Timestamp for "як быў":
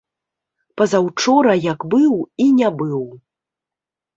1.67-2.13